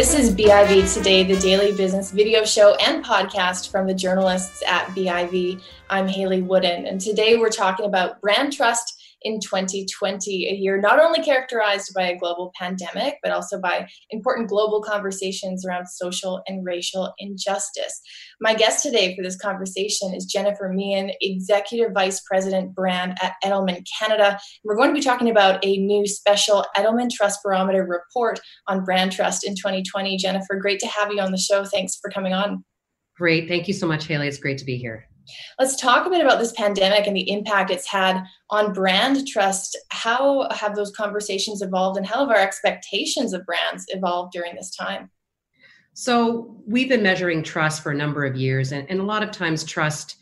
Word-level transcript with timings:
This 0.00 0.14
is 0.14 0.34
BIV 0.34 0.94
Today, 0.94 1.24
the 1.24 1.36
daily 1.40 1.72
business 1.72 2.10
video 2.10 2.44
show 2.44 2.74
and 2.76 3.04
podcast 3.04 3.70
from 3.70 3.86
the 3.86 3.92
journalists 3.92 4.62
at 4.66 4.86
BIV. 4.88 5.60
I'm 5.90 6.08
Hayley 6.08 6.40
Woodin, 6.40 6.86
and 6.86 7.00
today 7.00 7.36
we're 7.36 7.50
talking 7.50 7.84
about 7.84 8.20
brand 8.20 8.52
trust 8.52 8.99
in 9.22 9.40
2020, 9.40 10.48
a 10.48 10.54
year 10.54 10.80
not 10.80 11.00
only 11.00 11.22
characterized 11.22 11.92
by 11.94 12.04
a 12.04 12.18
global 12.18 12.52
pandemic, 12.58 13.16
but 13.22 13.32
also 13.32 13.60
by 13.60 13.88
important 14.10 14.48
global 14.48 14.82
conversations 14.82 15.64
around 15.64 15.86
social 15.86 16.42
and 16.46 16.64
racial 16.64 17.12
injustice. 17.18 18.00
My 18.40 18.54
guest 18.54 18.82
today 18.82 19.14
for 19.16 19.22
this 19.22 19.36
conversation 19.36 20.14
is 20.14 20.24
Jennifer 20.24 20.72
Meehan, 20.74 21.12
Executive 21.20 21.92
Vice 21.92 22.20
President 22.20 22.74
Brand 22.74 23.18
at 23.22 23.34
Edelman 23.44 23.84
Canada. 23.98 24.38
We're 24.64 24.76
going 24.76 24.90
to 24.90 24.94
be 24.94 25.00
talking 25.00 25.30
about 25.30 25.64
a 25.64 25.76
new 25.76 26.06
special 26.06 26.64
Edelman 26.76 27.10
Trust 27.10 27.40
Barometer 27.42 27.84
report 27.84 28.40
on 28.68 28.84
brand 28.84 29.12
trust 29.12 29.46
in 29.46 29.54
2020. 29.54 30.16
Jennifer, 30.16 30.56
great 30.56 30.80
to 30.80 30.86
have 30.86 31.12
you 31.12 31.20
on 31.20 31.32
the 31.32 31.38
show. 31.38 31.64
Thanks 31.64 31.96
for 32.00 32.10
coming 32.10 32.32
on. 32.32 32.64
Great. 33.16 33.48
Thank 33.48 33.68
you 33.68 33.74
so 33.74 33.86
much, 33.86 34.06
Hayley. 34.06 34.28
It's 34.28 34.38
great 34.38 34.58
to 34.58 34.64
be 34.64 34.76
here. 34.76 35.09
Let's 35.58 35.76
talk 35.76 36.06
a 36.06 36.10
bit 36.10 36.20
about 36.20 36.38
this 36.38 36.52
pandemic 36.52 37.06
and 37.06 37.16
the 37.16 37.30
impact 37.30 37.70
it's 37.70 37.86
had 37.86 38.24
on 38.50 38.72
brand 38.72 39.26
trust. 39.26 39.76
How 39.90 40.48
have 40.50 40.74
those 40.74 40.90
conversations 40.92 41.62
evolved, 41.62 41.96
and 41.96 42.06
how 42.06 42.20
have 42.20 42.28
our 42.28 42.42
expectations 42.42 43.32
of 43.32 43.44
brands 43.46 43.84
evolved 43.88 44.32
during 44.32 44.54
this 44.54 44.74
time? 44.74 45.10
So, 45.94 46.56
we've 46.66 46.88
been 46.88 47.02
measuring 47.02 47.42
trust 47.42 47.82
for 47.82 47.92
a 47.92 47.96
number 47.96 48.24
of 48.24 48.36
years, 48.36 48.72
and, 48.72 48.88
and 48.88 49.00
a 49.00 49.04
lot 49.04 49.22
of 49.22 49.30
times, 49.30 49.64
trust 49.64 50.16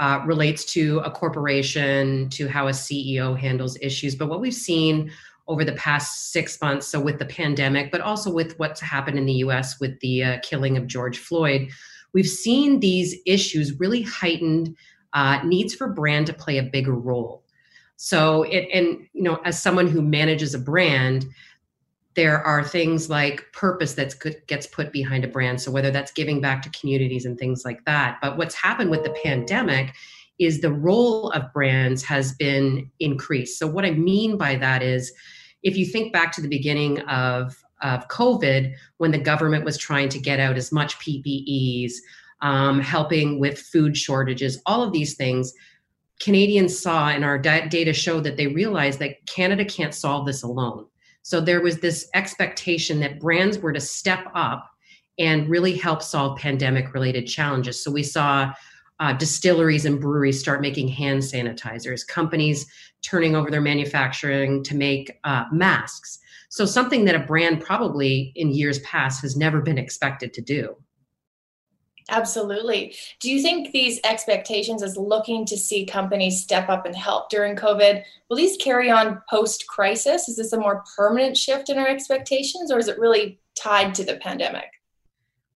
uh, 0.00 0.22
relates 0.24 0.64
to 0.72 0.98
a 1.00 1.10
corporation, 1.10 2.28
to 2.30 2.48
how 2.48 2.68
a 2.68 2.72
CEO 2.72 3.38
handles 3.38 3.76
issues. 3.82 4.14
But 4.14 4.28
what 4.28 4.40
we've 4.40 4.54
seen 4.54 5.12
over 5.46 5.64
the 5.64 5.72
past 5.72 6.30
six 6.32 6.60
months, 6.62 6.86
so 6.86 6.98
with 7.00 7.18
the 7.18 7.26
pandemic, 7.26 7.90
but 7.90 8.00
also 8.00 8.32
with 8.32 8.58
what's 8.58 8.80
happened 8.80 9.18
in 9.18 9.26
the 9.26 9.34
US 9.44 9.78
with 9.80 9.98
the 10.00 10.24
uh, 10.24 10.38
killing 10.42 10.76
of 10.76 10.86
George 10.86 11.18
Floyd, 11.18 11.68
we've 12.12 12.28
seen 12.28 12.80
these 12.80 13.16
issues 13.26 13.78
really 13.78 14.02
heightened 14.02 14.76
uh, 15.12 15.40
needs 15.44 15.74
for 15.74 15.88
brand 15.88 16.26
to 16.26 16.32
play 16.32 16.58
a 16.58 16.62
bigger 16.62 16.94
role. 16.94 17.44
So 17.96 18.44
it 18.44 18.68
and 18.72 19.06
you 19.12 19.22
know, 19.22 19.40
as 19.44 19.62
someone 19.62 19.86
who 19.86 20.00
manages 20.00 20.54
a 20.54 20.58
brand, 20.58 21.26
there 22.14 22.42
are 22.42 22.64
things 22.64 23.10
like 23.10 23.52
purpose 23.52 23.94
that 23.94 24.14
gets 24.46 24.66
put 24.66 24.92
behind 24.92 25.24
a 25.24 25.28
brand. 25.28 25.60
So 25.60 25.70
whether 25.70 25.90
that's 25.90 26.12
giving 26.12 26.40
back 26.40 26.62
to 26.62 26.70
communities 26.70 27.24
and 27.24 27.38
things 27.38 27.64
like 27.64 27.84
that. 27.84 28.18
But 28.20 28.36
what's 28.36 28.54
happened 28.54 28.90
with 28.90 29.04
the 29.04 29.14
pandemic 29.22 29.94
is 30.38 30.60
the 30.60 30.72
role 30.72 31.30
of 31.30 31.52
brands 31.52 32.02
has 32.04 32.32
been 32.32 32.90
increased. 32.98 33.58
So 33.58 33.66
what 33.66 33.84
I 33.84 33.90
mean 33.90 34.38
by 34.38 34.56
that 34.56 34.82
is 34.82 35.12
if 35.62 35.76
you 35.76 35.84
think 35.84 36.12
back 36.12 36.32
to 36.32 36.40
the 36.40 36.48
beginning 36.48 37.00
of 37.00 37.62
of 37.82 38.08
COVID 38.08 38.74
when 38.98 39.10
the 39.10 39.18
government 39.18 39.64
was 39.64 39.78
trying 39.78 40.08
to 40.10 40.18
get 40.18 40.40
out 40.40 40.56
as 40.56 40.72
much 40.72 40.98
PPEs, 40.98 41.92
um, 42.42 42.80
helping 42.80 43.38
with 43.38 43.58
food 43.58 43.96
shortages, 43.96 44.60
all 44.66 44.82
of 44.82 44.92
these 44.92 45.14
things. 45.14 45.52
Canadians 46.20 46.78
saw 46.78 47.08
and 47.08 47.24
our 47.24 47.38
data 47.38 47.92
showed 47.92 48.24
that 48.24 48.36
they 48.36 48.46
realized 48.46 48.98
that 48.98 49.24
Canada 49.26 49.64
can't 49.64 49.94
solve 49.94 50.26
this 50.26 50.42
alone. 50.42 50.86
So 51.22 51.40
there 51.40 51.60
was 51.60 51.78
this 51.78 52.08
expectation 52.14 53.00
that 53.00 53.20
brands 53.20 53.58
were 53.58 53.72
to 53.72 53.80
step 53.80 54.26
up 54.34 54.70
and 55.18 55.48
really 55.48 55.76
help 55.76 56.02
solve 56.02 56.38
pandemic 56.38 56.94
related 56.94 57.26
challenges. 57.26 57.82
So 57.82 57.90
we 57.90 58.02
saw 58.02 58.52
uh, 59.00 59.14
distilleries 59.14 59.86
and 59.86 60.00
breweries 60.00 60.40
start 60.40 60.60
making 60.60 60.88
hand 60.88 61.22
sanitizers, 61.22 62.06
companies 62.06 62.66
turning 63.02 63.34
over 63.34 63.50
their 63.50 63.60
manufacturing 63.60 64.62
to 64.64 64.76
make 64.76 65.18
uh, 65.24 65.44
masks. 65.52 66.18
So, 66.50 66.66
something 66.66 67.04
that 67.04 67.14
a 67.14 67.20
brand 67.20 67.62
probably 67.62 68.32
in 68.34 68.50
years 68.50 68.80
past 68.80 69.22
has 69.22 69.36
never 69.36 69.60
been 69.60 69.78
expected 69.78 70.34
to 70.34 70.42
do. 70.42 70.76
Absolutely. 72.08 72.96
Do 73.20 73.30
you 73.30 73.40
think 73.40 73.70
these 73.70 74.00
expectations 74.02 74.82
as 74.82 74.96
looking 74.96 75.46
to 75.46 75.56
see 75.56 75.86
companies 75.86 76.42
step 76.42 76.68
up 76.68 76.86
and 76.86 76.96
help 76.96 77.30
during 77.30 77.54
COVID, 77.54 78.02
will 78.28 78.36
these 78.36 78.56
carry 78.56 78.90
on 78.90 79.22
post 79.30 79.68
crisis? 79.68 80.28
Is 80.28 80.36
this 80.36 80.52
a 80.52 80.58
more 80.58 80.82
permanent 80.96 81.36
shift 81.36 81.70
in 81.70 81.78
our 81.78 81.86
expectations 81.86 82.72
or 82.72 82.78
is 82.78 82.88
it 82.88 82.98
really 82.98 83.38
tied 83.54 83.94
to 83.94 84.04
the 84.04 84.16
pandemic? 84.16 84.79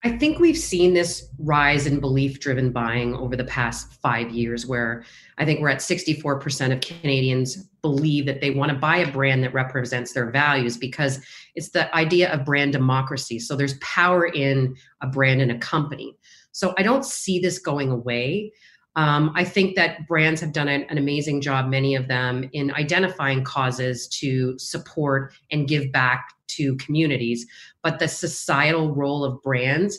I 0.04 0.18
think 0.18 0.38
we've 0.38 0.58
seen 0.58 0.92
this 0.92 1.30
rise 1.38 1.86
in 1.86 1.98
belief 1.98 2.38
driven 2.38 2.70
buying 2.70 3.14
over 3.14 3.36
the 3.36 3.44
past 3.44 3.94
five 4.02 4.30
years, 4.30 4.66
where 4.66 5.02
I 5.38 5.46
think 5.46 5.60
we're 5.60 5.70
at 5.70 5.78
64% 5.78 6.74
of 6.74 6.80
Canadians 6.82 7.56
believe 7.80 8.26
that 8.26 8.42
they 8.42 8.50
want 8.50 8.70
to 8.70 8.76
buy 8.76 8.98
a 8.98 9.10
brand 9.10 9.42
that 9.44 9.54
represents 9.54 10.12
their 10.12 10.30
values 10.30 10.76
because 10.76 11.20
it's 11.54 11.70
the 11.70 11.94
idea 11.96 12.30
of 12.30 12.44
brand 12.44 12.72
democracy. 12.72 13.38
So 13.38 13.56
there's 13.56 13.78
power 13.78 14.26
in 14.26 14.76
a 15.00 15.06
brand 15.06 15.40
and 15.40 15.50
a 15.50 15.58
company. 15.58 16.18
So 16.52 16.74
I 16.76 16.82
don't 16.82 17.04
see 17.04 17.38
this 17.38 17.58
going 17.58 17.90
away. 17.90 18.52
Um, 18.96 19.32
I 19.34 19.44
think 19.44 19.74
that 19.74 20.06
brands 20.06 20.40
have 20.40 20.52
done 20.52 20.68
an, 20.68 20.84
an, 20.84 20.98
amazing 20.98 21.40
job, 21.40 21.68
many 21.68 21.96
of 21.96 22.06
them, 22.06 22.48
in 22.52 22.72
identifying 22.72 23.42
causes 23.42 24.06
to 24.20 24.56
support 24.58 25.34
and 25.50 25.66
give 25.66 25.90
back 25.90 26.28
to 26.48 26.76
communities. 26.76 27.44
But 27.82 27.98
the 27.98 28.06
societal 28.06 28.94
role 28.94 29.24
of 29.24 29.42
brands, 29.42 29.98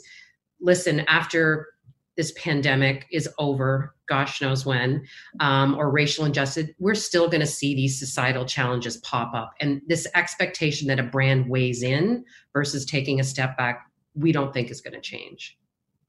listen, 0.62 1.02
after 1.08 1.68
this 2.16 2.32
pandemic 2.38 3.06
is 3.12 3.28
over, 3.38 3.94
gosh 4.08 4.42
knows 4.42 4.66
when, 4.66 5.06
um, 5.42 5.76
or 5.76 5.92
racial 5.92 6.24
injustice, 6.24 6.70
we're 6.80 6.96
still 6.96 7.28
going 7.28 7.42
to 7.42 7.48
see 7.48 7.76
these 7.76 8.00
societal 8.00 8.46
challenges 8.46 8.98
pop 8.98 9.34
up. 9.34 9.54
And 9.60 9.82
this 9.88 10.08
expectation 10.16 10.88
that 10.88 11.00
a 11.00 11.04
brand 11.04 11.50
weighs 11.50 11.84
in 11.84 12.24
versus 12.54 12.86
taking 12.86 13.20
a 13.20 13.24
step 13.24 13.58
back, 13.58 13.86
we 14.14 14.32
don't 14.32 14.54
think 14.54 14.72
is 14.72 14.80
going 14.80 14.94
to 14.94 15.02
change. 15.02 15.58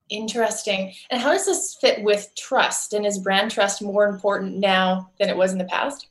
Interesting. 0.08 0.92
And 1.10 1.20
how 1.20 1.32
does 1.32 1.46
this 1.46 1.76
fit 1.80 2.02
with 2.02 2.30
trust? 2.36 2.92
And 2.92 3.04
is 3.04 3.18
brand 3.18 3.50
trust 3.50 3.82
more 3.82 4.06
important 4.06 4.56
now 4.56 5.10
than 5.18 5.28
it 5.28 5.36
was 5.36 5.52
in 5.52 5.58
the 5.58 5.64
past? 5.64 6.08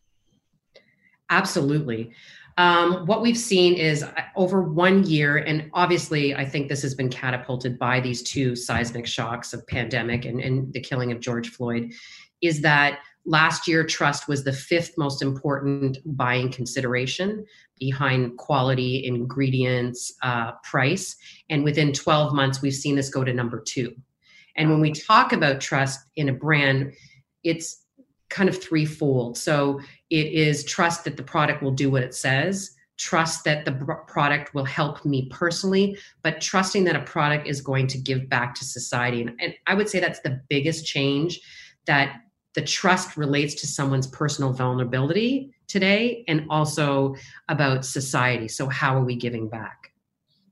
Absolutely. 1.29 2.11
Um, 2.57 3.05
what 3.05 3.21
we've 3.21 3.37
seen 3.37 3.73
is 3.73 4.03
uh, 4.03 4.11
over 4.35 4.61
one 4.61 5.03
year, 5.03 5.37
and 5.37 5.69
obviously, 5.73 6.33
I 6.35 6.45
think 6.45 6.69
this 6.69 6.81
has 6.83 6.95
been 6.95 7.09
catapulted 7.09 7.77
by 7.77 7.99
these 7.99 8.23
two 8.23 8.55
seismic 8.55 9.05
shocks 9.05 9.53
of 9.53 9.65
pandemic 9.67 10.23
and, 10.23 10.39
and 10.39 10.71
the 10.71 10.79
killing 10.79 11.11
of 11.11 11.19
George 11.19 11.49
Floyd, 11.49 11.91
is 12.41 12.61
that 12.61 12.99
last 13.25 13.67
year 13.67 13.83
trust 13.83 14.27
was 14.27 14.43
the 14.43 14.53
fifth 14.53 14.97
most 14.97 15.21
important 15.21 15.97
buying 16.05 16.49
consideration 16.49 17.45
behind 17.79 18.37
quality 18.37 19.05
ingredients 19.05 20.13
uh, 20.21 20.53
price. 20.63 21.15
And 21.49 21.63
within 21.63 21.93
12 21.93 22.33
months 22.33 22.61
we've 22.61 22.73
seen 22.73 22.95
this 22.95 23.09
go 23.09 23.23
to 23.23 23.33
number 23.33 23.61
two. 23.61 23.95
And 24.57 24.69
when 24.69 24.81
we 24.81 24.91
talk 24.91 25.33
about 25.33 25.61
trust 25.61 25.99
in 26.15 26.29
a 26.29 26.33
brand 26.33 26.93
it's 27.43 27.83
kind 28.29 28.49
of 28.49 28.61
threefold. 28.61 29.37
So 29.37 29.79
it 30.09 30.27
is 30.27 30.63
trust 30.63 31.03
that 31.03 31.15
the 31.15 31.23
product 31.23 31.61
will 31.61 31.71
do 31.71 31.89
what 31.89 32.03
it 32.03 32.15
says 32.15 32.71
trust 32.97 33.43
that 33.43 33.65
the 33.65 33.73
product 34.07 34.53
will 34.53 34.63
help 34.63 35.03
me 35.03 35.27
personally 35.29 35.97
but 36.23 36.39
trusting 36.39 36.85
that 36.85 36.95
a 36.95 37.01
product 37.01 37.45
is 37.45 37.59
going 37.59 37.87
to 37.87 37.97
give 37.97 38.29
back 38.29 38.55
to 38.55 38.63
society. 38.63 39.21
And, 39.21 39.31
and 39.39 39.53
i 39.67 39.73
would 39.73 39.89
say 39.89 39.99
that's 39.99 40.21
the 40.21 40.41
biggest 40.49 40.85
change 40.85 41.41
that 41.87 42.21
the 42.53 42.61
trust 42.61 43.17
relates 43.17 43.53
to 43.55 43.67
someone's 43.67 44.07
personal 44.07 44.53
vulnerability 44.53 45.53
today 45.67 46.23
and 46.27 46.45
also 46.49 47.15
about 47.49 47.85
society. 47.85 48.47
So, 48.47 48.67
how 48.67 48.95
are 48.97 49.03
we 49.03 49.15
giving 49.15 49.49
back? 49.49 49.91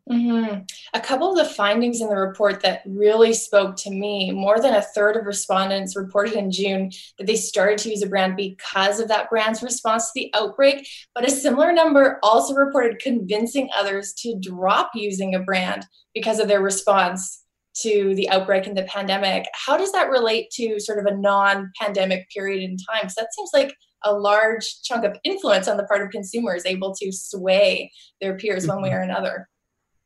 Mm-hmm. 0.09 0.63
A 0.94 1.00
couple 1.00 1.31
of 1.31 1.38
the 1.38 1.53
findings 1.53 2.01
in 2.01 2.09
the 2.09 2.18
report 2.18 2.62
that 2.62 2.81
really 2.85 3.34
spoke 3.34 3.78
to 3.78 3.90
me 3.90 4.31
more 4.31 4.59
than 4.59 4.75
a 4.75 4.81
third 4.81 5.16
of 5.16 5.25
respondents 5.25 5.96
reported 5.96 6.34
in 6.34 6.51
June 6.51 6.91
that 7.18 7.25
they 7.25 7.38
started 7.38 7.78
to 7.79 7.90
use 7.90 8.04
a 8.04 8.07
brand 8.07 8.36
because 8.36 9.00
of 9.00 9.07
that 9.07 9.30
brand's 9.30 9.63
response 9.63 10.07
to 10.07 10.12
the 10.15 10.33
outbreak. 10.36 10.86
But 11.16 11.25
a 11.25 11.31
similar 11.31 11.71
number 11.71 12.19
also 12.21 12.54
reported 12.54 13.00
convincing 13.00 13.69
others 13.74 14.12
to 14.19 14.38
drop 14.42 14.92
using 14.94 15.36
a 15.36 15.39
brand 15.39 15.86
because 16.13 16.39
of 16.39 16.50
their 16.50 16.62
response 16.62 17.44
to 17.75 18.13
the 18.16 18.30
outbreak 18.30 18.68
and 18.68 18.77
the 18.77 18.83
pandemic. 18.83 19.45
How 19.54 19.77
does 19.77 19.94
that 19.94 20.09
relate 20.09 20.50
to 20.51 20.81
sort 20.81 21.00
of 21.00 21.06
a 21.06 21.16
non 21.16 21.71
pandemic 21.80 22.30
period 22.30 22.62
in 22.62 22.75
time? 22.77 23.04
Because 23.04 23.16
that 23.16 23.33
seems 23.33 23.51
like 23.54 23.74
a 24.04 24.14
large 24.14 24.82
chunk 24.84 25.06
of 25.06 25.18
influence 25.24 25.68
on 25.68 25.78
the 25.78 25.84
part 25.84 26.02
of 26.02 26.10
consumers 26.10 26.66
able 26.66 26.94
to 26.96 27.12
sway 27.12 27.92
their 28.22 28.38
peers 28.38 28.68
one 28.68 28.82
way 28.82 28.90
mm-hmm. 28.90 28.98
or 28.98 29.02
another. 29.02 29.50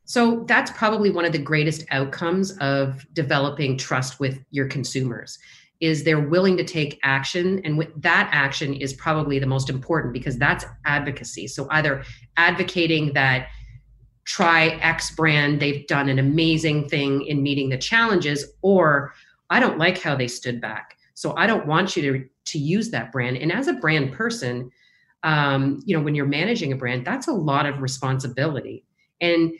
So 0.04 0.44
that's 0.48 0.70
probably 0.70 1.10
one 1.10 1.24
of 1.24 1.32
the 1.32 1.38
greatest 1.38 1.84
outcomes 1.90 2.56
of 2.58 3.06
developing 3.12 3.76
trust 3.76 4.18
with 4.18 4.42
your 4.50 4.66
consumers 4.66 5.38
is 5.80 6.02
they're 6.02 6.18
willing 6.18 6.56
to 6.56 6.64
take 6.64 6.98
action 7.04 7.60
and 7.64 7.78
with 7.78 7.88
that 8.02 8.28
action 8.32 8.74
is 8.74 8.94
probably 8.94 9.38
the 9.38 9.46
most 9.46 9.70
important 9.70 10.12
because 10.12 10.36
that's 10.36 10.64
advocacy 10.86 11.46
so 11.46 11.68
either 11.70 12.02
advocating 12.36 13.12
that 13.12 13.46
try 14.28 14.66
X 14.82 15.10
brand, 15.12 15.58
they've 15.58 15.86
done 15.86 16.10
an 16.10 16.18
amazing 16.18 16.86
thing 16.86 17.22
in 17.22 17.42
meeting 17.42 17.70
the 17.70 17.78
challenges, 17.78 18.52
or 18.60 19.14
I 19.48 19.58
don't 19.58 19.78
like 19.78 19.98
how 20.02 20.14
they 20.14 20.28
stood 20.28 20.60
back. 20.60 20.98
So 21.14 21.34
I 21.36 21.46
don't 21.46 21.66
want 21.66 21.96
you 21.96 22.02
to, 22.02 22.28
to 22.48 22.58
use 22.58 22.90
that 22.90 23.12
brand. 23.12 23.36
And 23.36 23.52
as 23.52 23.68
a 23.68 23.74
brand 23.74 24.12
person, 24.12 24.70
um, 25.24 25.82
you 25.84 25.96
know 25.96 26.02
when 26.02 26.14
you're 26.14 26.26
managing 26.26 26.72
a 26.72 26.76
brand 26.76 27.04
that's 27.04 27.26
a 27.26 27.32
lot 27.32 27.66
of 27.66 27.80
responsibility. 27.82 28.84
And 29.20 29.52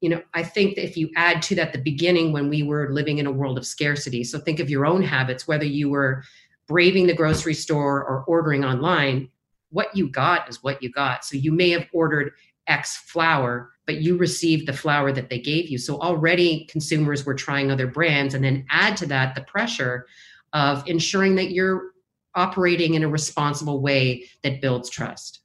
you 0.00 0.08
know 0.08 0.20
i 0.34 0.42
think 0.42 0.74
that 0.74 0.84
if 0.84 0.96
you 0.96 1.08
add 1.14 1.40
to 1.42 1.54
that 1.54 1.72
the 1.72 1.78
beginning 1.78 2.32
when 2.32 2.48
we 2.48 2.64
were 2.64 2.92
living 2.92 3.18
in 3.18 3.26
a 3.26 3.30
world 3.30 3.56
of 3.56 3.64
scarcity 3.64 4.24
so 4.24 4.36
think 4.36 4.58
of 4.58 4.68
your 4.68 4.84
own 4.84 5.00
habits 5.00 5.46
whether 5.46 5.64
you 5.64 5.88
were 5.88 6.24
braving 6.66 7.06
the 7.06 7.14
grocery 7.14 7.54
store 7.54 8.04
or 8.04 8.24
ordering 8.26 8.64
online 8.64 9.28
what 9.72 9.94
you 9.96 10.08
got 10.08 10.48
is 10.48 10.62
what 10.62 10.82
you 10.82 10.90
got. 10.90 11.24
So 11.24 11.36
you 11.36 11.50
may 11.50 11.70
have 11.70 11.86
ordered 11.92 12.32
x 12.68 12.96
flour 12.96 13.70
but 13.84 13.96
you 13.96 14.16
received 14.16 14.68
the 14.68 14.72
flour 14.72 15.10
that 15.10 15.28
they 15.28 15.40
gave 15.40 15.68
you. 15.68 15.76
So 15.76 15.98
already 15.98 16.68
consumers 16.70 17.26
were 17.26 17.34
trying 17.34 17.72
other 17.72 17.88
brands 17.88 18.32
and 18.32 18.44
then 18.44 18.64
add 18.70 18.96
to 18.98 19.06
that 19.06 19.34
the 19.34 19.40
pressure 19.40 20.06
of 20.52 20.86
ensuring 20.86 21.34
that 21.34 21.50
you're 21.50 21.91
operating 22.34 22.94
in 22.94 23.02
a 23.02 23.08
responsible 23.08 23.80
way 23.80 24.24
that 24.42 24.60
builds 24.60 24.90
trust. 24.90 25.40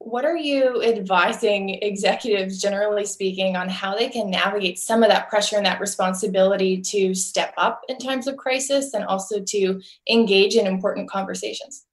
What 0.00 0.24
are 0.24 0.36
you 0.36 0.82
advising 0.82 1.70
executives, 1.82 2.62
generally 2.62 3.04
speaking, 3.04 3.56
on 3.56 3.68
how 3.68 3.96
they 3.96 4.08
can 4.08 4.30
navigate 4.30 4.78
some 4.78 5.02
of 5.02 5.10
that 5.10 5.28
pressure 5.28 5.56
and 5.56 5.66
that 5.66 5.80
responsibility 5.80 6.80
to 6.82 7.14
step 7.14 7.52
up 7.56 7.82
in 7.88 7.98
times 7.98 8.28
of 8.28 8.36
crisis 8.36 8.94
and 8.94 9.04
also 9.04 9.40
to 9.40 9.82
engage 10.08 10.54
in 10.54 10.66
important 10.66 11.10
conversations? 11.10 11.84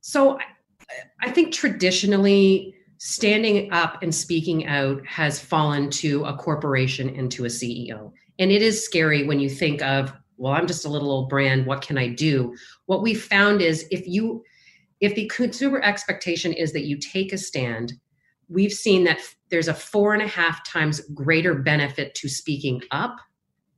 So, 0.00 0.38
I 1.20 1.30
think 1.30 1.52
traditionally, 1.52 2.74
standing 2.98 3.72
up 3.72 4.02
and 4.02 4.14
speaking 4.14 4.66
out 4.66 5.06
has 5.06 5.38
fallen 5.38 5.90
to 5.90 6.24
a 6.24 6.36
corporation 6.36 7.10
and 7.10 7.30
to 7.32 7.44
a 7.44 7.48
CEO. 7.48 8.12
And 8.38 8.50
it 8.50 8.62
is 8.62 8.84
scary 8.84 9.24
when 9.24 9.40
you 9.40 9.48
think 9.48 9.82
of 9.82 10.12
well 10.36 10.52
i'm 10.52 10.66
just 10.66 10.84
a 10.84 10.88
little 10.88 11.10
old 11.10 11.28
brand 11.28 11.66
what 11.66 11.82
can 11.82 11.98
i 11.98 12.08
do? 12.08 12.54
What 12.86 13.02
we 13.02 13.14
found 13.14 13.62
is 13.62 13.86
if 13.90 14.06
you 14.06 14.42
if 15.00 15.14
the 15.14 15.28
consumer 15.28 15.80
expectation 15.82 16.52
is 16.52 16.72
that 16.72 16.86
you 16.86 16.98
take 16.98 17.32
a 17.32 17.38
stand 17.38 17.92
we've 18.48 18.72
seen 18.72 19.04
that 19.04 19.20
there's 19.50 19.68
a 19.68 19.74
four 19.74 20.14
and 20.14 20.22
a 20.22 20.28
half 20.28 20.64
times 20.64 21.00
greater 21.14 21.54
benefit 21.54 22.14
to 22.16 22.28
speaking 22.28 22.82
up 22.90 23.16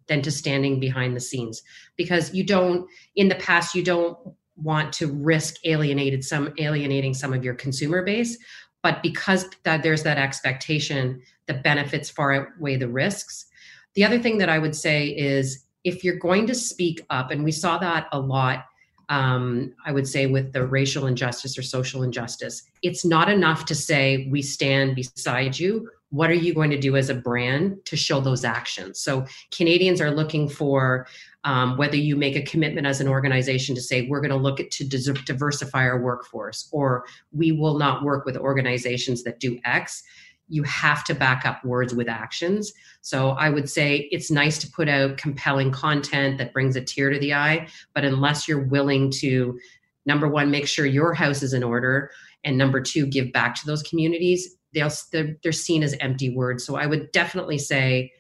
than 0.07 0.23
to 0.23 0.31
standing 0.31 0.81
behind 0.81 1.15
the 1.15 1.21
scenes. 1.21 1.63
Because 1.97 2.35
you 2.35 2.45
don't 2.45 2.89
in 3.17 3.29
the 3.29 3.35
past 3.37 3.75
you 3.75 3.83
don't 3.83 4.19
want 4.57 4.93
to 4.93 5.07
risk 5.07 5.55
alienated 5.65 6.25
some 6.25 6.53
alienating 6.59 7.15
some 7.15 7.33
of 7.33 7.45
your 7.45 7.55
consumer 7.55 8.03
base. 8.03 8.37
But 8.83 9.03
because 9.03 9.47
that 9.65 9.83
there's 9.83 10.03
that 10.03 10.19
expectation 10.19 11.23
the 11.47 11.55
benefits 11.55 12.11
far 12.11 12.35
outweigh 12.35 12.77
the 12.77 12.89
risks. 12.89 13.47
The 13.95 14.05
other 14.05 14.19
thing 14.19 14.39
that 14.39 14.49
i 14.49 14.59
would 14.59 14.77
say 14.77 15.09
is 15.09 15.65
if 15.89 16.05
you're 16.05 16.19
going 16.19 16.47
to 16.47 16.55
speak 16.55 17.05
up, 17.11 17.31
and 17.31 17.43
we 17.43 17.53
saw 17.53 17.79
that 17.79 18.07
a 18.13 18.21
lot, 18.21 18.67
um, 19.09 19.73
I 19.87 19.93
would 19.93 20.07
say, 20.07 20.27
with 20.27 20.53
the 20.53 20.67
racial 20.67 21.07
injustice 21.07 21.59
or 21.59 21.63
social 21.63 22.03
injustice, 22.03 22.63
it's 22.83 23.05
not 23.05 23.31
enough 23.31 23.65
to 23.67 23.75
say, 23.75 24.29
we 24.31 24.43
stand 24.43 24.95
beside 24.95 25.59
you. 25.59 25.89
What 26.11 26.31
are 26.31 26.35
you 26.35 26.55
going 26.55 26.71
to 26.71 26.79
do 26.79 26.97
as 26.97 27.11
a 27.11 27.15
brand 27.15 27.85
to 27.87 27.97
show 27.97 28.21
those 28.21 28.45
actions? 28.45 29.01
So, 29.01 29.27
Canadians 29.51 30.01
are 30.01 30.11
looking 30.11 30.49
for 30.49 31.07
um, 31.45 31.77
whether 31.77 31.97
you 31.97 32.17
make 32.17 32.37
a 32.37 32.43
commitment 32.43 32.87
as 32.87 33.01
an 33.01 33.09
organization 33.09 33.75
to 33.75 33.81
say, 33.81 34.07
we're 34.09 34.21
going 34.21 34.31
to 34.31 34.37
look 34.37 34.61
at 34.61 34.71
to 34.73 34.85
diversify 34.87 35.85
our 35.85 36.01
workforce, 36.01 36.69
or 36.73 37.05
we 37.33 37.53
will 37.53 37.79
not 37.79 38.03
work 38.03 38.27
with 38.27 38.37
organizations 38.37 39.23
that 39.25 39.41
do 39.41 39.59
X 39.65 40.03
you 40.49 40.63
have 40.63 41.05
to 41.05 41.15
back 41.15 41.45
up 41.45 41.65
words 41.65 41.95
with 41.95 42.09
actions. 42.09 42.73
So 43.01 43.31
I 43.31 43.51
would 43.51 43.69
say 43.69 44.09
it's 44.11 44.31
nice 44.31 44.59
to 44.59 44.71
put 44.71 44.89
out 44.89 45.19
compelling 45.19 45.71
content 45.71 46.39
that 46.39 46.53
brings 46.53 46.77
a 46.77 46.81
tear 46.81 47.11
to 47.11 47.19
the 47.19 47.35
eye, 47.35 47.69
but 47.95 48.05
unless 48.05 48.49
you're 48.49 48.65
willing 48.65 49.11
to, 49.13 49.59
number 50.07 50.27
one, 50.27 50.51
make 50.51 50.67
sure 50.67 50.87
your 50.87 51.13
house 51.15 51.43
is 51.43 51.53
in 51.53 51.63
order, 51.63 52.11
and 52.45 52.57
number 52.57 52.81
two, 52.81 53.07
give 53.07 53.33
back 53.33 53.55
to 53.57 53.67
those 53.67 53.83
communities, 53.83 54.57
they'll 54.73 54.91
they're, 55.13 55.37
they're 55.43 55.53
seen 55.53 55.83
as 55.83 55.95
empty 56.01 56.31
words. 56.31 56.65
So 56.65 56.77
I 56.77 56.87
would 56.87 57.13
definitely 57.13 57.59
say, 57.59 58.13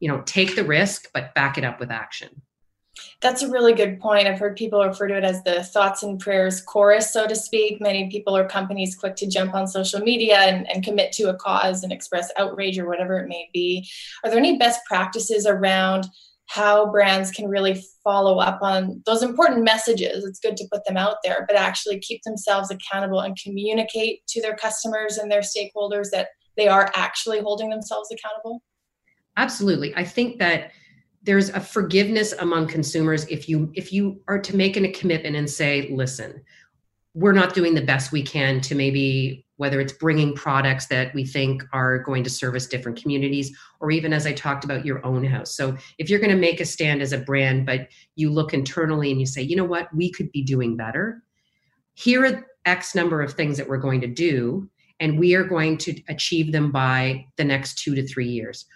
you 0.00 0.08
know, 0.08 0.22
take 0.26 0.56
the 0.56 0.64
risk, 0.64 1.08
but 1.14 1.34
back 1.34 1.56
it 1.56 1.64
up 1.64 1.80
with 1.80 1.90
action. 1.90 2.42
That's 3.20 3.42
a 3.42 3.50
really 3.50 3.72
good 3.72 4.00
point. 4.00 4.26
I've 4.26 4.38
heard 4.38 4.56
people 4.56 4.84
refer 4.84 5.08
to 5.08 5.16
it 5.16 5.24
as 5.24 5.42
the 5.42 5.62
thoughts 5.64 6.02
and 6.02 6.18
prayers 6.20 6.60
chorus, 6.60 7.12
so 7.12 7.26
to 7.26 7.34
speak. 7.34 7.80
Many 7.80 8.10
people 8.10 8.36
or 8.36 8.46
companies 8.46 8.96
quick 8.96 9.16
to 9.16 9.28
jump 9.28 9.54
on 9.54 9.66
social 9.66 10.00
media 10.00 10.38
and, 10.38 10.70
and 10.70 10.84
commit 10.84 11.12
to 11.12 11.30
a 11.30 11.34
cause 11.34 11.82
and 11.82 11.92
express 11.92 12.30
outrage 12.36 12.78
or 12.78 12.86
whatever 12.86 13.18
it 13.18 13.28
may 13.28 13.48
be. 13.52 13.88
Are 14.22 14.30
there 14.30 14.38
any 14.38 14.58
best 14.58 14.80
practices 14.86 15.46
around 15.46 16.06
how 16.46 16.90
brands 16.90 17.30
can 17.30 17.48
really 17.48 17.82
follow 18.02 18.38
up 18.38 18.60
on 18.62 19.02
those 19.06 19.22
important 19.22 19.64
messages? 19.64 20.24
It's 20.24 20.40
good 20.40 20.56
to 20.58 20.68
put 20.70 20.84
them 20.84 20.96
out 20.96 21.16
there, 21.24 21.44
but 21.48 21.56
actually 21.56 21.98
keep 22.00 22.22
themselves 22.22 22.70
accountable 22.70 23.20
and 23.20 23.36
communicate 23.42 24.26
to 24.28 24.42
their 24.42 24.54
customers 24.54 25.16
and 25.16 25.30
their 25.30 25.40
stakeholders 25.40 26.10
that 26.12 26.28
they 26.56 26.68
are 26.68 26.90
actually 26.94 27.40
holding 27.40 27.70
themselves 27.70 28.10
accountable? 28.12 28.62
Absolutely. 29.36 29.94
I 29.96 30.04
think 30.04 30.38
that 30.38 30.70
there's 31.24 31.48
a 31.48 31.60
forgiveness 31.60 32.32
among 32.34 32.68
consumers 32.68 33.26
if 33.26 33.48
you 33.48 33.70
if 33.74 33.92
you 33.92 34.20
are 34.28 34.38
to 34.38 34.56
make 34.56 34.76
a 34.76 34.92
commitment 34.92 35.34
and 35.34 35.48
say 35.50 35.88
listen 35.90 36.42
we're 37.14 37.32
not 37.32 37.54
doing 37.54 37.74
the 37.74 37.82
best 37.82 38.12
we 38.12 38.22
can 38.22 38.60
to 38.60 38.74
maybe 38.74 39.46
whether 39.56 39.80
it's 39.80 39.92
bringing 39.92 40.34
products 40.34 40.86
that 40.86 41.14
we 41.14 41.24
think 41.24 41.62
are 41.72 41.98
going 41.98 42.24
to 42.24 42.30
service 42.30 42.66
different 42.66 43.00
communities 43.00 43.56
or 43.80 43.90
even 43.90 44.12
as 44.12 44.26
i 44.26 44.32
talked 44.32 44.64
about 44.64 44.84
your 44.84 45.04
own 45.06 45.24
house. 45.24 45.56
So 45.56 45.76
if 45.98 46.10
you're 46.10 46.20
going 46.20 46.30
to 46.30 46.36
make 46.36 46.60
a 46.60 46.64
stand 46.64 47.02
as 47.02 47.12
a 47.12 47.18
brand 47.18 47.66
but 47.66 47.88
you 48.16 48.30
look 48.30 48.52
internally 48.52 49.10
and 49.10 49.20
you 49.20 49.26
say 49.26 49.42
you 49.42 49.56
know 49.56 49.64
what? 49.64 49.94
We 49.94 50.10
could 50.10 50.30
be 50.32 50.42
doing 50.42 50.76
better. 50.76 51.22
Here 51.94 52.24
are 52.24 52.46
x 52.66 52.94
number 52.94 53.22
of 53.22 53.34
things 53.34 53.56
that 53.56 53.68
we're 53.68 53.78
going 53.78 54.00
to 54.00 54.08
do 54.08 54.68
and 55.00 55.18
we 55.18 55.34
are 55.34 55.44
going 55.44 55.78
to 55.78 56.00
achieve 56.08 56.52
them 56.52 56.70
by 56.70 57.26
the 57.36 57.44
next 57.44 57.78
two 57.78 57.94
to 57.94 58.06
three 58.06 58.28
years. 58.28 58.66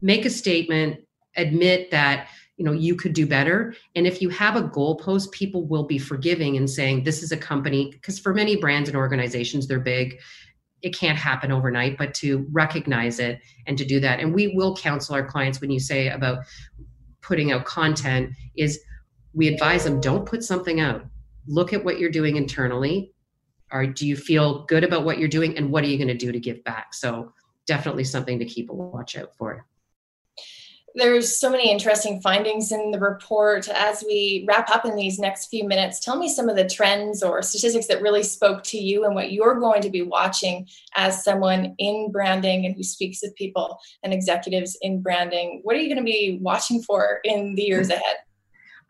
Make 0.00 0.24
a 0.24 0.30
statement 0.30 1.00
admit 1.38 1.90
that 1.90 2.28
you 2.56 2.64
know 2.64 2.72
you 2.72 2.94
could 2.96 3.12
do 3.12 3.26
better. 3.26 3.74
And 3.94 4.06
if 4.06 4.20
you 4.20 4.28
have 4.30 4.56
a 4.56 4.62
goalpost 4.62 5.30
people 5.32 5.66
will 5.66 5.84
be 5.84 5.98
forgiving 5.98 6.56
and 6.56 6.68
saying 6.68 7.04
this 7.04 7.22
is 7.22 7.32
a 7.32 7.36
company 7.36 7.90
because 7.92 8.18
for 8.18 8.34
many 8.34 8.56
brands 8.56 8.88
and 8.88 8.96
organizations 8.96 9.66
they're 9.66 9.80
big. 9.80 10.18
It 10.80 10.94
can't 10.94 11.18
happen 11.18 11.50
overnight 11.50 11.98
but 11.98 12.14
to 12.14 12.46
recognize 12.52 13.18
it 13.18 13.40
and 13.66 13.76
to 13.78 13.84
do 13.84 13.98
that. 13.98 14.20
And 14.20 14.32
we 14.32 14.54
will 14.54 14.76
counsel 14.76 15.16
our 15.16 15.26
clients 15.26 15.60
when 15.60 15.70
you 15.70 15.80
say 15.80 16.08
about 16.08 16.44
putting 17.20 17.50
out 17.50 17.64
content 17.64 18.30
is 18.56 18.80
we 19.34 19.48
advise 19.48 19.84
them 19.84 20.00
don't 20.00 20.24
put 20.24 20.42
something 20.44 20.80
out. 20.80 21.04
Look 21.46 21.72
at 21.72 21.84
what 21.84 21.98
you're 21.98 22.10
doing 22.10 22.36
internally. 22.36 23.12
Or 23.70 23.86
do 23.86 24.06
you 24.06 24.16
feel 24.16 24.64
good 24.66 24.84
about 24.84 25.04
what 25.04 25.18
you're 25.18 25.28
doing? 25.28 25.56
And 25.56 25.70
what 25.70 25.84
are 25.84 25.88
you 25.88 25.98
going 25.98 26.08
to 26.08 26.14
do 26.14 26.32
to 26.32 26.40
give 26.40 26.62
back? 26.64 26.94
So 26.94 27.32
definitely 27.66 28.04
something 28.04 28.38
to 28.38 28.44
keep 28.44 28.70
a 28.70 28.74
watch 28.74 29.16
out 29.16 29.36
for 29.36 29.66
there's 30.98 31.38
so 31.38 31.48
many 31.48 31.70
interesting 31.70 32.20
findings 32.20 32.72
in 32.72 32.90
the 32.90 32.98
report. 32.98 33.68
As 33.68 34.04
we 34.04 34.44
wrap 34.48 34.68
up 34.68 34.84
in 34.84 34.96
these 34.96 35.18
next 35.18 35.46
few 35.46 35.66
minutes, 35.66 36.00
tell 36.00 36.18
me 36.18 36.28
some 36.28 36.48
of 36.48 36.56
the 36.56 36.68
trends 36.68 37.22
or 37.22 37.40
statistics 37.40 37.86
that 37.86 38.02
really 38.02 38.24
spoke 38.24 38.64
to 38.64 38.78
you 38.78 39.04
and 39.04 39.14
what 39.14 39.30
you're 39.30 39.60
going 39.60 39.80
to 39.82 39.90
be 39.90 40.02
watching 40.02 40.66
as 40.96 41.22
someone 41.22 41.76
in 41.78 42.10
branding 42.10 42.66
and 42.66 42.74
who 42.74 42.82
speaks 42.82 43.20
with 43.22 43.34
people 43.36 43.78
and 44.02 44.12
executives 44.12 44.76
in 44.82 45.00
branding. 45.00 45.60
What 45.62 45.76
are 45.76 45.80
you 45.80 45.88
going 45.88 46.04
to 46.04 46.10
be 46.10 46.38
watching 46.42 46.82
for 46.82 47.20
in 47.22 47.54
the 47.54 47.62
years 47.62 47.90
ahead? 47.90 48.16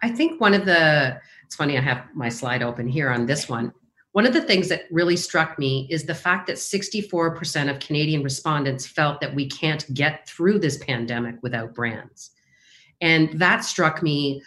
I 0.03 0.09
think 0.09 0.41
one 0.41 0.55
of 0.55 0.65
the, 0.65 1.21
it's 1.45 1.57
funny, 1.57 1.77
I 1.77 1.83
have 1.83 2.07
my 2.15 2.31
slide 2.31 2.63
open 2.63 2.89
here 2.89 3.11
on 3.11 3.27
this 3.27 3.49
one. 3.49 3.73
One 4.13 4.27
of 4.27 4.33
the 4.33 4.43
things 4.43 4.69
that 4.69 4.85
really 4.91 5.17
struck 5.17 5.59
me 5.59 5.87
is 5.91 6.05
the 6.05 6.15
fact 6.15 6.47
that 6.47 6.57
64% 6.57 7.71
of 7.71 7.79
Canadian 7.79 8.23
respondents 8.23 8.87
felt 8.87 9.21
that 9.21 9.35
we 9.35 9.49
can't 9.49 9.93
get 9.95 10.29
through 10.29 10.59
this 10.61 10.79
pandemic 10.79 11.37
without 11.43 11.75
brands. 11.75 12.31
And 13.01 13.39
that 13.39 13.65
struck 13.65 14.03
me 14.03 14.43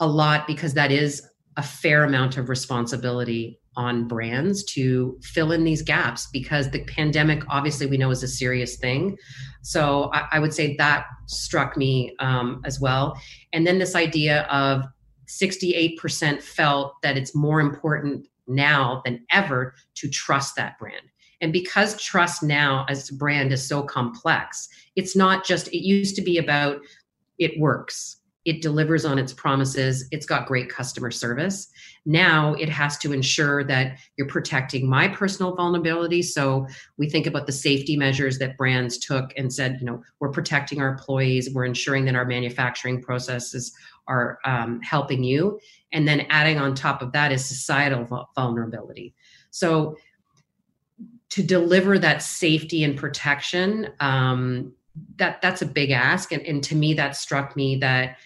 a 0.00 0.06
lot 0.06 0.46
because 0.46 0.74
that 0.74 0.90
is 0.90 1.26
a 1.56 1.62
fair 1.62 2.04
amount 2.04 2.36
of 2.36 2.48
responsibility 2.48 3.60
on 3.76 4.06
brands 4.06 4.64
to 4.64 5.18
fill 5.22 5.52
in 5.52 5.64
these 5.64 5.80
gaps 5.80 6.28
because 6.32 6.70
the 6.70 6.84
pandemic 6.84 7.42
obviously 7.48 7.86
we 7.86 7.96
know 7.96 8.10
is 8.10 8.22
a 8.22 8.28
serious 8.28 8.76
thing 8.76 9.16
so 9.62 10.10
i, 10.12 10.26
I 10.32 10.38
would 10.40 10.52
say 10.52 10.76
that 10.76 11.06
struck 11.26 11.76
me 11.76 12.14
um, 12.18 12.60
as 12.66 12.80
well 12.80 13.18
and 13.54 13.66
then 13.66 13.78
this 13.78 13.94
idea 13.94 14.42
of 14.42 14.84
68% 15.26 16.42
felt 16.42 17.00
that 17.02 17.16
it's 17.16 17.34
more 17.34 17.60
important 17.60 18.26
now 18.46 19.02
than 19.04 19.24
ever 19.30 19.74
to 19.94 20.08
trust 20.08 20.56
that 20.56 20.78
brand. 20.78 21.06
And 21.40 21.52
because 21.52 22.00
trust 22.00 22.42
now 22.42 22.86
as 22.88 23.10
a 23.10 23.14
brand 23.14 23.52
is 23.52 23.66
so 23.66 23.82
complex, 23.82 24.68
it's 24.94 25.16
not 25.16 25.44
just, 25.44 25.68
it 25.68 25.84
used 25.84 26.14
to 26.16 26.22
be 26.22 26.38
about 26.38 26.80
it 27.38 27.58
works, 27.58 28.18
it 28.44 28.62
delivers 28.62 29.04
on 29.04 29.18
its 29.18 29.32
promises, 29.32 30.06
it's 30.10 30.26
got 30.26 30.46
great 30.46 30.68
customer 30.68 31.10
service. 31.10 31.68
Now 32.04 32.54
it 32.54 32.68
has 32.68 32.98
to 32.98 33.12
ensure 33.12 33.62
that 33.64 33.98
you're 34.16 34.26
protecting 34.26 34.88
my 34.88 35.08
personal 35.08 35.54
vulnerability. 35.54 36.22
So 36.22 36.66
we 36.96 37.08
think 37.08 37.26
about 37.26 37.46
the 37.46 37.52
safety 37.52 37.96
measures 37.96 38.38
that 38.38 38.56
brands 38.56 38.98
took 38.98 39.32
and 39.36 39.52
said, 39.52 39.78
you 39.80 39.86
know, 39.86 40.02
we're 40.20 40.30
protecting 40.30 40.80
our 40.80 40.88
employees, 40.88 41.50
we're 41.52 41.64
ensuring 41.64 42.04
that 42.06 42.16
our 42.16 42.24
manufacturing 42.24 43.00
processes 43.00 43.72
are 44.08 44.38
um, 44.44 44.80
helping 44.82 45.22
you. 45.22 45.58
And 45.92 46.06
then 46.06 46.26
adding 46.30 46.58
on 46.58 46.74
top 46.74 47.02
of 47.02 47.12
that 47.12 47.32
is 47.32 47.44
societal 47.44 48.28
vulnerability. 48.34 49.14
So 49.50 49.96
to 51.30 51.42
deliver 51.42 51.98
that 51.98 52.22
safety 52.22 52.84
and 52.84 52.96
protection, 52.96 53.88
um, 54.00 54.72
that 55.16 55.40
that's 55.40 55.62
a 55.62 55.66
big 55.66 55.90
ask. 55.90 56.32
And, 56.32 56.42
and 56.42 56.62
to 56.64 56.74
me, 56.74 56.94
that 56.94 57.16
struck 57.16 57.56
me 57.56 57.76
that 57.76 58.18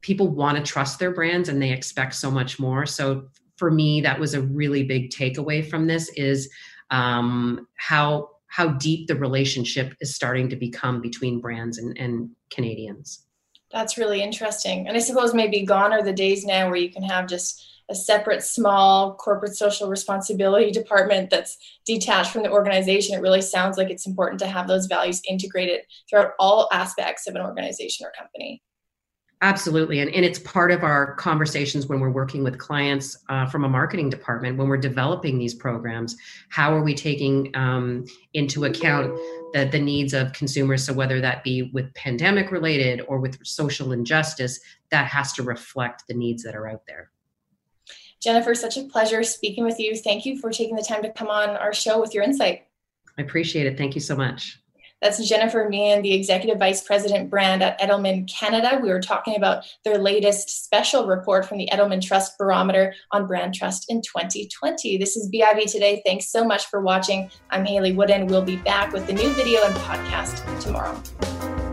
people 0.00 0.28
want 0.28 0.56
to 0.56 0.62
trust 0.62 0.98
their 0.98 1.10
brands 1.10 1.48
and 1.48 1.60
they 1.60 1.72
expect 1.72 2.14
so 2.14 2.30
much 2.30 2.58
more. 2.58 2.86
So 2.86 3.28
for 3.56 3.70
me, 3.70 4.00
that 4.02 4.18
was 4.18 4.34
a 4.34 4.40
really 4.40 4.84
big 4.84 5.10
takeaway 5.10 5.68
from 5.68 5.86
this 5.86 6.10
is 6.10 6.48
um, 6.90 7.66
how 7.76 8.30
how 8.46 8.68
deep 8.68 9.08
the 9.08 9.16
relationship 9.16 9.94
is 10.00 10.14
starting 10.14 10.48
to 10.48 10.56
become 10.56 11.02
between 11.02 11.40
brands 11.40 11.76
and, 11.76 11.98
and 11.98 12.30
Canadians. 12.48 13.25
That's 13.72 13.98
really 13.98 14.22
interesting. 14.22 14.86
And 14.86 14.96
I 14.96 15.00
suppose 15.00 15.34
maybe 15.34 15.64
gone 15.64 15.92
are 15.92 16.02
the 16.02 16.12
days 16.12 16.44
now 16.44 16.66
where 16.66 16.76
you 16.76 16.90
can 16.90 17.02
have 17.02 17.26
just 17.26 17.62
a 17.88 17.94
separate 17.94 18.42
small 18.42 19.14
corporate 19.14 19.56
social 19.56 19.88
responsibility 19.88 20.70
department 20.72 21.30
that's 21.30 21.56
detached 21.84 22.32
from 22.32 22.42
the 22.42 22.50
organization. 22.50 23.16
It 23.16 23.22
really 23.22 23.42
sounds 23.42 23.76
like 23.76 23.90
it's 23.90 24.06
important 24.06 24.40
to 24.40 24.46
have 24.46 24.66
those 24.66 24.86
values 24.86 25.22
integrated 25.28 25.82
throughout 26.08 26.32
all 26.38 26.68
aspects 26.72 27.26
of 27.26 27.34
an 27.34 27.42
organization 27.42 28.06
or 28.06 28.12
company. 28.16 28.62
Absolutely. 29.42 30.00
And, 30.00 30.10
and 30.14 30.24
it's 30.24 30.38
part 30.38 30.70
of 30.70 30.82
our 30.82 31.14
conversations 31.16 31.86
when 31.86 32.00
we're 32.00 32.10
working 32.10 32.42
with 32.42 32.58
clients 32.58 33.18
uh, 33.28 33.44
from 33.46 33.64
a 33.64 33.68
marketing 33.68 34.08
department, 34.08 34.56
when 34.56 34.66
we're 34.66 34.78
developing 34.78 35.38
these 35.38 35.52
programs. 35.52 36.16
How 36.48 36.74
are 36.74 36.82
we 36.82 36.94
taking 36.94 37.54
um, 37.54 38.06
into 38.32 38.64
account 38.64 39.14
the, 39.52 39.68
the 39.70 39.78
needs 39.78 40.14
of 40.14 40.32
consumers? 40.32 40.86
So, 40.86 40.94
whether 40.94 41.20
that 41.20 41.44
be 41.44 41.70
with 41.74 41.92
pandemic 41.92 42.50
related 42.50 43.02
or 43.08 43.18
with 43.18 43.38
social 43.46 43.92
injustice, 43.92 44.58
that 44.90 45.06
has 45.08 45.34
to 45.34 45.42
reflect 45.42 46.04
the 46.08 46.14
needs 46.14 46.42
that 46.44 46.54
are 46.54 46.66
out 46.66 46.86
there. 46.86 47.10
Jennifer, 48.22 48.54
such 48.54 48.78
a 48.78 48.84
pleasure 48.84 49.22
speaking 49.22 49.64
with 49.64 49.78
you. 49.78 49.94
Thank 49.94 50.24
you 50.24 50.40
for 50.40 50.50
taking 50.50 50.76
the 50.76 50.82
time 50.82 51.02
to 51.02 51.12
come 51.12 51.28
on 51.28 51.50
our 51.50 51.74
show 51.74 52.00
with 52.00 52.14
your 52.14 52.24
insight. 52.24 52.66
I 53.18 53.22
appreciate 53.22 53.66
it. 53.66 53.76
Thank 53.76 53.94
you 53.94 54.00
so 54.00 54.16
much. 54.16 54.58
That's 55.02 55.26
Jennifer 55.28 55.68
Meehan, 55.68 56.02
the 56.02 56.14
Executive 56.14 56.58
Vice 56.58 56.82
President 56.82 57.28
brand 57.28 57.62
at 57.62 57.78
Edelman 57.80 58.30
Canada. 58.32 58.80
We 58.82 58.88
were 58.88 59.00
talking 59.00 59.36
about 59.36 59.64
their 59.84 59.98
latest 59.98 60.64
special 60.64 61.06
report 61.06 61.46
from 61.46 61.58
the 61.58 61.68
Edelman 61.70 62.00
Trust 62.00 62.38
Barometer 62.38 62.94
on 63.12 63.26
brand 63.26 63.54
trust 63.54 63.86
in 63.90 64.00
2020. 64.00 64.96
This 64.96 65.16
is 65.16 65.30
BIV 65.30 65.70
Today. 65.70 66.02
Thanks 66.06 66.30
so 66.32 66.44
much 66.44 66.66
for 66.66 66.80
watching. 66.80 67.30
I'm 67.50 67.66
Hayley 67.66 67.92
Woodin. 67.92 68.26
We'll 68.26 68.42
be 68.42 68.56
back 68.56 68.92
with 68.92 69.06
the 69.06 69.12
new 69.12 69.32
video 69.34 69.62
and 69.64 69.74
podcast 69.74 70.62
tomorrow. 70.62 71.65